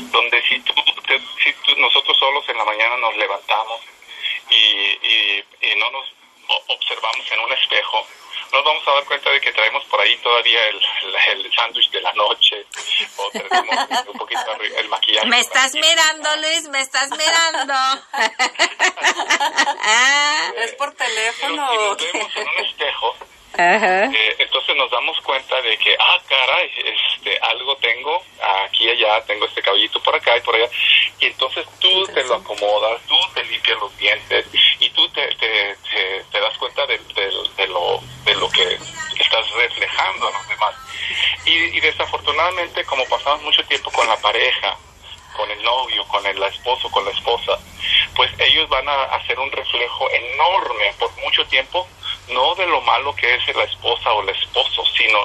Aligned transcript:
donde 0.00 0.42
si, 0.42 0.60
tú, 0.60 0.72
si 1.42 1.52
tú, 1.64 1.80
nosotros 1.80 2.16
solos 2.18 2.48
en 2.48 2.56
la 2.56 2.64
mañana 2.64 2.96
nos 2.98 3.16
levantamos 3.16 3.80
y, 4.50 4.54
y, 4.54 5.44
y 5.60 5.76
no 5.76 5.90
nos 5.90 6.06
observamos 6.68 7.30
en 7.30 7.40
un 7.40 7.52
espejo, 7.52 8.06
nos 8.52 8.64
vamos 8.64 8.88
a 8.88 8.92
dar 8.92 9.04
cuenta 9.04 9.30
de 9.30 9.40
que 9.40 9.52
traemos 9.52 9.84
por 9.84 10.00
ahí 10.00 10.16
todavía 10.18 10.66
el, 10.68 10.80
el, 11.32 11.52
sándwich 11.52 11.90
de 11.90 12.00
la 12.00 12.12
noche 12.14 12.66
o 13.16 13.30
tenemos 13.30 14.06
un 14.08 14.18
poquito 14.18 14.40
el 14.76 14.88
maquillaje. 14.88 15.28
Me 15.28 15.40
estás 15.40 15.74
mirando, 15.74 16.36
Luis, 16.36 16.68
me 16.68 16.80
estás 16.80 17.10
mirando. 17.10 17.74
¿Es 20.56 20.72
por 20.74 20.94
teléfono? 20.94 21.68
si 21.70 21.76
nos 21.76 22.12
vemos 22.12 22.36
en 22.36 22.48
un 22.48 22.64
espejo, 22.64 23.16
eh, 23.58 24.36
nos 24.74 24.90
damos 24.90 25.20
cuenta 25.22 25.60
de 25.62 25.76
que, 25.78 25.96
ah, 25.98 26.18
caray, 26.28 26.70
este, 26.84 27.38
algo 27.42 27.76
tengo 27.76 28.22
aquí 28.66 28.84
y 28.84 28.90
allá, 28.90 29.24
tengo 29.24 29.46
este 29.46 29.62
cabellito 29.62 30.02
por 30.02 30.14
acá 30.14 30.36
y 30.36 30.40
por 30.40 30.54
allá. 30.54 30.68
Y 31.18 31.26
entonces 31.26 31.66
tú 31.78 32.04
te 32.06 32.24
lo 32.24 32.36
acomodas, 32.36 33.00
tú 33.06 33.16
te 33.34 33.44
limpias 33.44 33.78
los 33.78 33.96
dientes 33.96 34.46
y 34.78 34.90
tú 34.90 35.08
te, 35.10 35.26
te, 35.36 35.76
te, 36.30 36.40
das 36.40 36.56
cuenta 36.58 36.86
de, 36.86 36.98
de, 36.98 37.66
lo, 37.68 38.00
de 38.24 38.34
lo 38.34 38.50
que 38.50 38.78
estás 39.18 39.50
reflejando 39.52 40.28
a 40.28 40.32
los 40.32 40.48
demás. 40.48 40.74
Y, 41.44 41.52
y 41.76 41.80
desafortunadamente, 41.80 42.84
como 42.84 43.04
pasamos 43.06 43.42
mucho 43.42 43.64
tiempo 43.64 43.90
con 43.90 44.06
la 44.06 44.16
pareja, 44.18 44.76
con 45.36 45.50
el 45.50 45.62
novio, 45.62 46.06
con 46.08 46.24
el 46.26 46.42
esposo, 46.42 46.90
con 46.90 47.04
la 47.04 47.10
esposa, 47.12 47.58
pues 48.14 48.30
ellos 48.38 48.68
van 48.68 48.88
a 48.88 49.04
hacer 49.04 49.38
un 49.38 49.50
reflejo 49.50 50.10
enorme 50.10 50.94
por 50.98 51.10
mucho 51.22 51.44
tiempo 51.46 51.86
no 52.32 52.54
de 52.54 52.66
lo 52.66 52.80
malo 52.82 53.14
que 53.14 53.34
es 53.34 53.54
la 53.54 53.64
esposa 53.64 54.12
o 54.12 54.22
el 54.22 54.28
esposo, 54.30 54.84
sino 54.96 55.18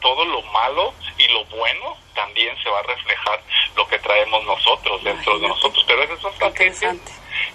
todo 0.00 0.24
lo 0.24 0.42
malo 0.42 0.92
y 1.16 1.28
lo 1.28 1.44
bueno 1.46 1.96
también 2.14 2.56
se 2.62 2.68
va 2.68 2.80
a 2.80 2.82
reflejar 2.82 3.42
lo 3.76 3.86
que 3.86 3.98
traemos 3.98 4.44
nosotros 4.44 5.02
dentro 5.04 5.38
de 5.38 5.48
nosotros. 5.48 5.84
Pero 5.86 6.02
ese 6.02 6.14
es 6.14 6.24
un 6.24 6.38
paquete 6.38 6.98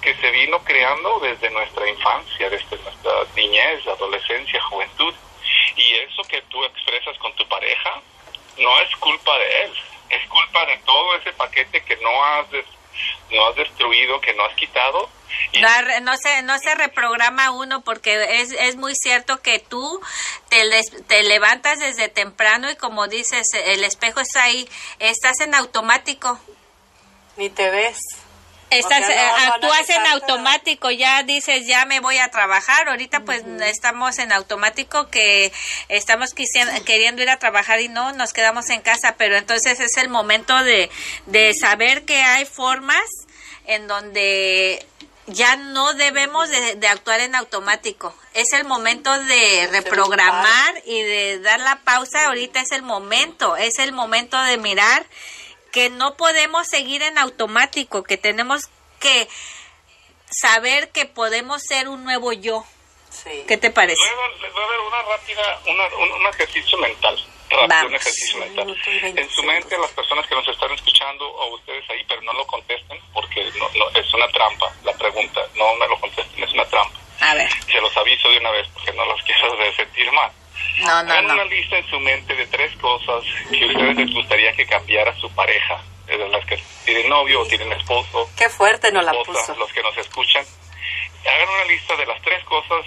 que 0.01 0.15
se 0.15 0.31
vino 0.31 0.59
creando 0.63 1.19
desde 1.19 1.49
nuestra 1.51 1.87
infancia, 1.89 2.49
desde 2.49 2.77
nuestra 2.77 3.11
niñez, 3.35 3.85
adolescencia, 3.87 4.61
juventud. 4.63 5.13
Y 5.75 5.93
eso 5.93 6.23
que 6.23 6.41
tú 6.43 6.63
expresas 6.65 7.17
con 7.19 7.33
tu 7.35 7.47
pareja 7.47 8.01
no 8.57 8.79
es 8.79 8.95
culpa 8.97 9.37
de 9.37 9.63
él, 9.63 9.73
es 10.09 10.27
culpa 10.29 10.65
de 10.65 10.77
todo 10.77 11.15
ese 11.15 11.33
paquete 11.33 11.83
que 11.83 11.97
no 11.97 12.23
has, 12.23 12.47
no 13.31 13.47
has 13.47 13.55
destruido, 13.55 14.19
que 14.21 14.33
no 14.33 14.45
has 14.45 14.53
quitado 14.55 15.09
no, 15.61 15.99
no, 16.01 16.17
se, 16.17 16.41
no 16.43 16.57
se 16.59 16.75
reprograma 16.75 17.51
uno 17.51 17.81
porque 17.81 18.41
es, 18.41 18.51
es 18.51 18.75
muy 18.75 18.95
cierto 18.95 19.41
que 19.41 19.59
tú 19.59 20.01
te, 20.49 20.63
te 21.07 21.23
levantas 21.23 21.79
desde 21.79 22.09
temprano 22.09 22.69
y 22.69 22.75
como 22.75 23.07
dices, 23.07 23.49
el 23.53 23.83
espejo 23.83 24.19
está 24.19 24.43
ahí, 24.43 24.67
estás 24.99 25.39
en 25.41 25.55
automático. 25.55 26.39
Ni 27.37 27.49
te 27.49 27.69
ves. 27.69 27.97
Estás, 28.69 29.09
eh, 29.09 29.17
actúas 29.47 29.89
en 29.89 30.05
automático, 30.07 30.91
ya 30.91 31.23
dices, 31.23 31.65
ya 31.65 31.85
me 31.85 32.01
voy 32.01 32.17
a 32.17 32.29
trabajar. 32.31 32.89
Ahorita 32.89 33.21
pues 33.21 33.43
estamos 33.61 34.19
en 34.19 34.33
automático 34.33 35.09
que 35.09 35.53
estamos 35.87 36.33
queriendo 36.33 37.21
ir 37.21 37.29
a 37.29 37.39
trabajar 37.39 37.79
y 37.79 37.87
no, 37.87 38.11
nos 38.11 38.33
quedamos 38.33 38.69
en 38.69 38.81
casa, 38.81 39.15
pero 39.17 39.37
entonces 39.37 39.79
es 39.79 39.95
el 39.95 40.09
momento 40.09 40.63
de, 40.63 40.89
de 41.27 41.53
saber 41.53 42.03
que 42.03 42.21
hay 42.21 42.45
formas 42.45 43.07
en 43.67 43.87
donde 43.87 44.85
ya 45.27 45.57
no 45.57 45.93
debemos 45.93 46.49
de, 46.49 46.87
actuar 46.87 47.19
en 47.19 47.35
automático. 47.35 48.13
Es 48.33 48.53
el 48.53 48.65
momento 48.65 49.11
de 49.25 49.67
reprogramar 49.71 50.81
y 50.85 51.01
de 51.01 51.39
dar 51.39 51.59
la 51.59 51.79
pausa. 51.83 52.27
Ahorita 52.27 52.61
es 52.61 52.71
el 52.71 52.81
momento, 52.81 53.55
es 53.57 53.79
el 53.79 53.91
momento 53.91 54.41
de 54.41 54.57
mirar 54.57 55.05
que 55.71 55.89
no 55.89 56.15
podemos 56.15 56.67
seguir 56.67 57.01
en 57.03 57.17
automático, 57.17 58.03
que 58.03 58.17
tenemos 58.17 58.69
que 58.99 59.27
saber 60.29 60.91
que 60.91 61.05
podemos 61.05 61.61
ser 61.61 61.89
un 61.89 62.03
nuevo 62.03 62.31
yo. 62.31 62.65
¿Qué 63.47 63.57
te 63.57 63.69
parece? 63.69 64.01
Les 64.41 64.53
voy 64.53 64.63
a 64.63 64.67
dar 64.67 64.79
una 64.79 65.01
rápida, 65.03 65.61
un 65.67 66.27
ejercicio 66.27 66.77
mental 66.77 67.17
rápido, 67.49 67.87
un 67.87 67.95
ejercicio 67.95 68.39
mental. 68.39 68.77
En 69.03 69.29
su 69.29 69.43
mente, 69.43 69.77
las 69.77 69.91
personas 69.91 70.27
que 70.27 70.35
nos 70.35 70.47
están 70.47 70.71
escuchando 70.71 71.25
o 71.25 71.55
ustedes 71.55 71.89
ahí, 71.89 72.03
pero 72.07 72.21
no 72.21 72.33
lo 72.33 72.45
contesten 72.45 72.99
porque 73.13 73.49
no, 73.57 73.89
es 73.99 74.13
una 74.13 74.27
trampa 74.29 74.71
la 74.83 74.93
pregunta. 74.93 75.41
No 75.55 75.75
me 75.75 75.87
lo 75.87 75.99
contesten, 75.99 76.43
es 76.43 76.53
una 76.53 76.65
trampa. 76.65 76.99
A 77.19 77.33
ver. 77.33 77.49
Se 77.65 77.81
los 77.81 77.95
aviso 77.97 78.29
de 78.29 78.37
una 78.37 78.51
vez 78.51 78.67
porque 78.73 78.91
no 78.93 79.05
los 79.05 79.21
mal. 80.11 80.31
No, 80.79 81.03
no, 81.03 81.11
Hagan 81.11 81.31
una 81.31 81.45
lista 81.45 81.77
en 81.77 81.87
su 81.89 81.99
mente 81.99 82.35
de 82.35 82.45
tres 82.47 82.75
cosas 82.77 83.23
que 83.49 83.63
a 83.63 83.67
ustedes 83.67 83.95
les 83.95 84.13
gustaría 84.13 84.53
que 84.53 84.65
cambiara 84.65 85.15
su 85.19 85.29
pareja. 85.33 85.81
Las 86.07 86.45
que 86.45 86.61
tienen 86.85 87.09
novio 87.09 87.41
o 87.41 87.45
tienen 87.45 87.71
esposo. 87.73 88.29
Qué 88.37 88.49
fuerte 88.49 88.91
no 88.91 89.01
la 89.01 89.11
puso. 89.11 89.55
Los 89.55 89.71
que 89.73 89.81
nos 89.81 89.97
escuchan. 89.97 90.45
Hagan 91.25 91.49
una 91.49 91.63
lista 91.65 91.95
de 91.97 92.05
las 92.05 92.21
tres 92.21 92.43
cosas 92.45 92.85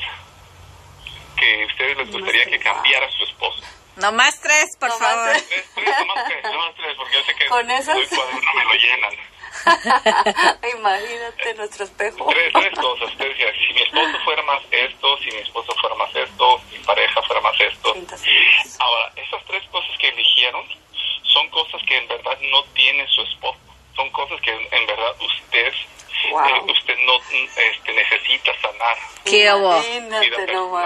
que 1.36 1.62
a 1.62 1.66
ustedes 1.66 1.96
les 1.98 2.10
gustaría 2.10 2.44
que 2.46 2.58
cambiara 2.58 3.10
su 3.10 3.24
esposo. 3.24 3.62
No 3.96 4.12
más 4.12 4.40
tres, 4.40 4.64
por 4.78 4.90
favor. 4.92 5.32
Tres, 5.32 5.64
tres, 5.74 5.88
no 5.98 6.06
más 6.06 6.24
tres, 6.26 6.44
no 6.44 6.58
más 6.58 6.74
tres, 6.74 6.96
porque 6.96 7.14
yo 7.14 7.22
sé 7.24 7.34
que 7.34 7.46
¿Con 7.48 7.70
esas? 7.70 7.96
no 7.96 8.54
me 8.54 8.64
lo 8.64 8.74
llenan. 8.74 9.29
Imagínate 10.78 11.54
nuestro 11.54 11.84
espejo. 11.84 12.26
Tres, 12.30 12.52
tres 12.52 12.78
cosas. 12.78 13.10
Si 13.10 13.74
mi 13.74 13.82
esposo 13.82 14.18
fuera 14.24 14.42
más 14.42 14.62
esto, 14.70 15.18
si 15.18 15.30
mi 15.30 15.38
esposo 15.38 15.74
fuera 15.80 15.94
más 15.96 16.14
esto, 16.14 16.60
mi 16.72 16.78
pareja 16.78 17.22
fuera 17.22 17.40
más 17.42 17.60
esto. 17.60 17.94
Ahora, 18.78 19.12
esas 19.16 19.44
tres 19.46 19.62
cosas 19.70 19.98
que 19.98 20.08
eligieron 20.08 20.64
son 21.22 21.48
cosas 21.50 21.82
que 21.86 21.96
en 21.96 22.08
verdad 22.08 22.38
no 22.50 22.62
tiene 22.74 23.06
su 23.08 23.22
esposo. 23.22 23.58
Son 23.96 24.10
cosas 24.10 24.40
que 24.40 24.50
en 24.50 24.86
verdad 24.86 25.14
usted 25.20 25.72
eh, 26.48 26.72
usted 26.72 26.94
no 27.06 27.16
este, 27.30 27.92
necesita 27.92 28.52
sanar. 28.60 28.96
¿Qué 29.24 29.52
hubo? 29.52 29.82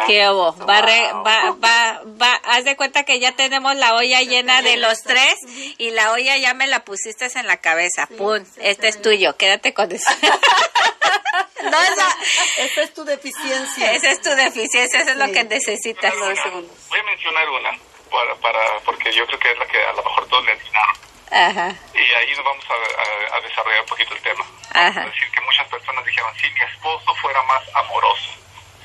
¿Qué 0.06 0.28
hubo? 0.28 0.56
Va, 0.66 0.80
va, 0.80 1.50
va, 1.52 2.02
va, 2.20 2.34
haz 2.44 2.64
de 2.64 2.76
cuenta 2.76 3.04
que 3.04 3.18
ya 3.18 3.32
tenemos 3.32 3.74
la 3.76 3.94
olla 3.94 4.20
llena 4.22 4.62
de 4.62 4.76
los 4.76 5.02
tres 5.02 5.36
y 5.78 5.90
la 5.90 6.12
olla 6.12 6.36
ya 6.36 6.54
me 6.54 6.66
la 6.66 6.84
pusiste 6.84 7.24
en 7.34 7.46
la 7.46 7.56
cabeza. 7.58 8.06
¡Pum! 8.06 8.44
Este 8.56 8.88
es 8.88 9.00
tuyo, 9.00 9.36
quédate 9.36 9.72
con 9.72 9.90
eso. 9.90 10.10
no, 11.62 11.78
esa, 12.58 12.82
es 12.82 12.94
tu 12.94 13.04
deficiencia. 13.04 13.92
Esa 13.92 14.10
es 14.10 14.20
tu 14.20 14.30
deficiencia, 14.30 15.00
eso 15.00 15.10
es 15.10 15.16
lo 15.16 15.32
que 15.32 15.44
necesitas. 15.44 16.14
Voy 16.14 17.00
a 17.00 17.02
mencionar 17.04 17.48
una, 17.48 17.78
para, 18.10 18.34
para, 18.36 18.78
porque 18.84 19.12
yo 19.12 19.26
creo 19.26 19.38
que 19.38 19.52
es 19.52 19.58
la 19.58 19.66
que 19.66 19.82
a 19.82 19.92
lo 19.92 20.02
mejor 20.02 20.28
todos 20.28 20.44
le 20.44 20.52
atinaron. 20.52 20.96
Ajá. 21.30 21.74
Y 21.94 22.14
ahí 22.14 22.36
nos 22.36 22.44
vamos 22.44 22.64
a, 22.70 23.40
desarrollar 23.40 23.80
un 23.80 23.86
poquito 23.86 24.14
el 24.14 24.22
tema. 24.22 24.44
Ajá. 24.72 25.00
Es 25.00 25.12
decir, 25.12 25.30
que 25.30 25.40
muchas 25.64 25.80
personas 25.80 26.04
dijeron, 26.04 26.34
si 26.36 26.50
mi 26.50 26.60
esposo 26.60 27.14
fuera 27.16 27.42
más 27.42 27.62
amoroso, 27.74 28.30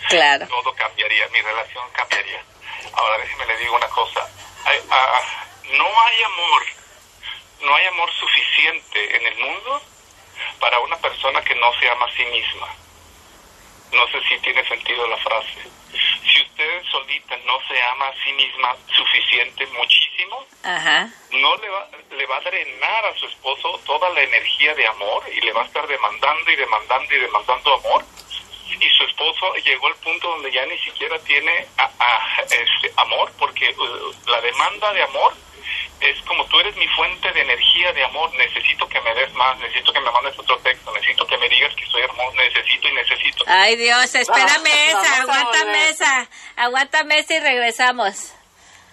claro. 0.08 0.48
todo 0.48 0.74
cambiaría, 0.76 1.28
mi 1.30 1.42
relación 1.42 1.84
cambiaría. 1.92 2.44
Ahora 2.94 3.18
déjeme 3.18 3.46
le 3.46 3.58
digo 3.58 3.76
una 3.76 3.88
cosa, 3.90 4.28
ah, 4.90 5.22
no 5.72 6.02
hay 6.02 6.24
amor, 6.24 6.64
no 7.62 7.76
hay 7.76 7.86
amor 7.88 8.10
suficiente 8.14 9.16
en 9.16 9.28
el 9.28 9.38
mundo 9.38 9.82
para 10.60 10.80
una 10.80 10.98
persona 10.98 11.42
que 11.42 11.56
no 11.56 11.72
se 11.80 11.90
ama 11.90 12.06
a 12.06 12.16
sí 12.16 12.26
misma. 12.26 12.68
No 13.92 14.08
sé 14.08 14.22
si 14.28 14.40
tiene 14.40 14.64
sentido 14.68 15.08
la 15.08 15.18
frase. 15.18 15.64
Si 15.92 16.42
usted 16.42 16.84
solita 16.92 17.36
no 17.46 17.60
se 17.68 17.82
ama 17.82 18.08
a 18.08 18.24
sí 18.24 18.32
misma 18.34 18.76
suficiente, 18.96 19.66
muchísimo, 19.68 20.46
no 21.32 21.56
le 21.58 21.70
va, 21.70 21.88
le 22.12 22.26
va 22.28 22.38
a 22.38 22.42
drenar 22.42 23.06
a 23.06 23.16
su 23.18 23.26
esposo 23.26 23.80
toda 23.86 24.10
la 24.10 24.22
energía 24.22 24.76
de 24.76 24.86
amor 24.88 25.24
y 25.34 25.42
le 25.42 25.52
va 25.54 25.64
a 25.64 25.66
estar 25.66 25.88
demandando 25.88 26.52
y 26.52 26.56
demandando 26.56 27.16
y 27.16 27.20
demandando 27.20 27.74
amor. 27.74 28.06
Y 28.80 28.90
su 28.92 29.04
esposo 29.04 29.54
llegó 29.56 29.88
al 29.88 29.96
punto 29.96 30.30
donde 30.30 30.52
ya 30.52 30.66
ni 30.66 30.78
siquiera 30.80 31.18
tiene 31.20 31.68
este, 32.50 32.92
amor, 32.98 33.32
porque 33.40 33.74
uh, 33.78 34.30
la 34.30 34.42
demanda 34.42 34.94
de 34.94 35.04
amor 35.04 35.34
es 36.02 36.22
como 36.26 36.46
tú 36.46 36.60
eres 36.60 36.76
mi 36.78 36.88
fuente 36.90 37.32
de 37.32 37.42
energía, 37.42 37.92
de 37.94 38.04
amor, 38.04 38.32
necesito 38.36 38.88
que 38.88 39.02
me 39.02 39.14
des 39.16 39.34
más, 39.34 39.58
necesito 39.60 39.92
que 39.92 40.00
me 40.00 40.12
mandes 40.12 40.38
otro 40.38 40.58
texto, 40.60 40.92
necesito 40.94 41.26
que 41.28 41.38
me 41.38 41.50
digas 41.50 41.76
que 41.76 41.86
soy 41.88 42.02
hermoso, 42.02 42.36
necesito 42.38 42.88
y 42.88 42.94
necesito. 42.94 43.44
Ay 43.48 43.76
Dios, 43.76 44.16
espérame 44.16 44.68
esa, 44.88 45.22
aguántame 45.22 45.90
esa, 45.90 46.30
aguántame 46.56 47.20
esa 47.20 47.34
y 47.36 47.40
regresamos. 47.40 48.34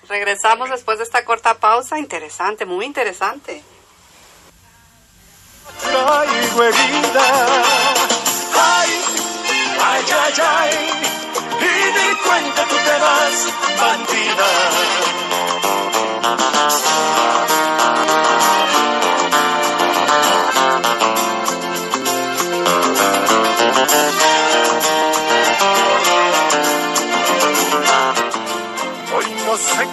Regresamos 0.09 0.71
después 0.71 0.99
de 0.99 1.05
esta 1.05 1.25
corta 1.25 1.59
pausa, 1.59 1.99
interesante, 1.99 2.65
muy 2.65 2.85
interesante. 2.87 3.63
Traigo 5.83 6.63
herida, 6.63 7.57
ay, 8.55 8.91
ay, 9.83 10.05
ay, 10.13 10.35
ay, 10.43 10.91
y 11.61 11.93
de 11.93 12.17
cuenta 12.25 12.65
tú 12.65 12.77
te 12.77 12.99
vas, 12.99 13.49
bandida. 13.81 14.26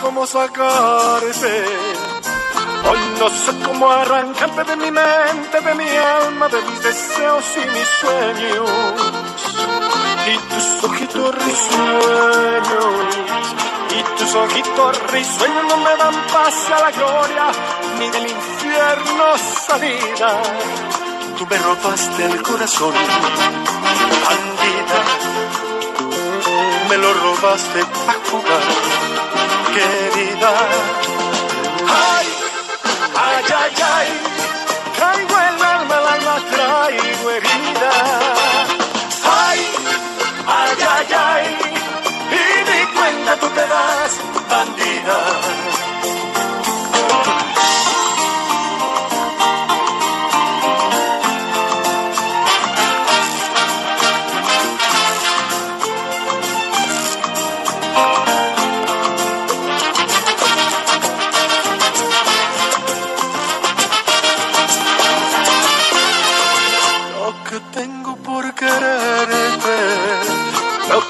Hoy 0.03 0.11
no 0.11 0.25
sé 0.25 0.27
cómo 0.27 0.27
sacarte, 0.27 1.65
hoy 2.89 2.99
gozoso 3.19 3.53
como 3.65 3.89
arrancante 3.89 4.63
de 4.65 4.75
mi 4.75 4.91
mente, 4.91 5.61
de 5.61 5.75
mi 5.75 5.89
alma, 5.89 6.49
de 6.49 6.61
mis 6.61 6.83
deseos 6.83 7.45
y 7.55 7.59
mis 7.69 7.87
sueños. 8.01 8.69
Y 10.27 10.37
tus 10.37 10.83
ojitos 10.83 11.35
risueños, 11.35 12.95
y 13.91 14.03
tus 14.17 14.35
ojitos 14.35 15.11
risueños 15.11 15.63
no 15.69 15.77
me 15.77 15.95
dan 15.95 16.15
paz 16.33 16.71
a 16.75 16.79
la 16.81 16.91
gloria, 16.91 17.51
ni 17.99 18.09
del 18.09 18.27
infierno 18.27 19.37
salida. 19.67 20.41
Tú 21.37 21.47
me 21.49 21.57
robaste 21.59 22.25
el 22.25 22.41
corazón, 22.41 22.93
bandida, 24.25 24.99
me 26.89 26.97
lo 26.97 27.13
robaste 27.13 27.81
a 27.81 28.13
jugar, 28.29 28.63
querida 30.43 30.83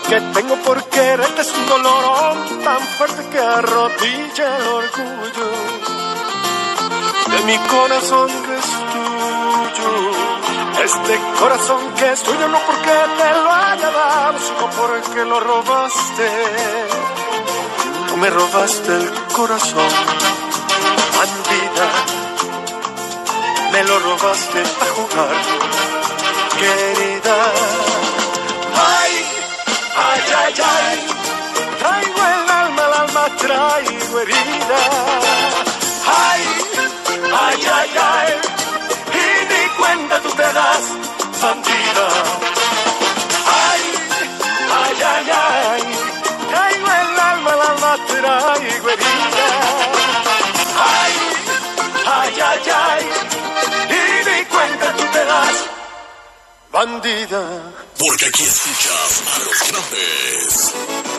que 0.07 0.21
tengo 0.31 0.55
por 0.57 0.83
quererte 0.89 1.41
es 1.41 1.51
un 1.53 1.67
dolor 1.67 2.35
tan 2.63 2.79
fuerte 2.79 3.27
que 3.31 3.39
arrodilla 3.39 4.57
el 4.57 4.67
orgullo 4.67 5.49
de 7.31 7.43
mi 7.45 7.57
corazón 7.57 8.29
que 8.45 8.55
es 8.57 8.69
tuyo. 8.93 9.91
Este 10.83 11.19
corazón 11.39 11.93
que 11.97 12.11
es 12.11 12.21
tuyo 12.23 12.47
no 12.47 12.59
porque 12.59 12.91
te 13.17 13.29
lo 13.41 13.51
haya 13.51 13.91
dado, 13.91 14.39
sino 14.39 14.69
porque 14.79 15.25
lo 15.25 15.39
robaste. 15.39 16.29
Tú 18.07 18.17
me 18.17 18.29
robaste 18.29 18.95
el 18.95 19.11
corazón, 19.35 19.91
bandida. 21.17 21.87
Me 23.71 23.83
lo 23.83 23.99
robaste 23.99 24.61
a 24.61 24.85
jugar, 24.95 25.35
querida 26.63 27.37
ay, 28.91 29.13
ay, 30.07 30.97
traigo 31.79 32.21
el 32.35 32.51
alma, 32.61 32.83
el 32.87 32.93
alma 33.03 33.23
traigo 33.37 34.19
herida. 34.21 35.32
Bandida. 56.85 57.73
Porque 57.97 58.25
aquí 58.25 58.43
escuchas 58.43 59.23
a 59.33 59.39
los 59.39 59.59
grandes. 59.69 60.73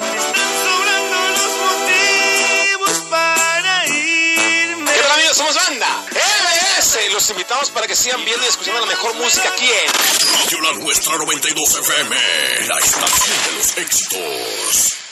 Están 0.05 0.53
sobrando 0.65 1.17
los 1.31 1.53
motivos 1.65 2.97
para 3.11 3.87
irme. 3.87 4.93
¿Qué 4.93 5.01
tal 5.01 5.13
amigos? 5.13 5.37
Somos 5.37 5.55
banda 5.55 6.05
LS. 6.11 7.13
Los 7.13 7.31
invitamos 7.31 7.71
para 7.71 7.87
que 7.87 7.97
sigan 7.97 8.25
viendo 8.25 8.45
y 8.45 8.49
escuchando 8.49 8.81
la 8.81 8.87
mejor 8.87 9.15
música 9.15 9.49
aquí 9.49 9.67
en 9.67 9.93
Radio 10.39 10.61
La 10.61 10.73
Nuestra 10.79 11.17
92 11.17 11.79
FM. 11.79 12.17
La 12.69 12.79
estación 12.79 13.45
de 13.47 13.53
los 13.59 13.77
éxitos. 13.79 15.04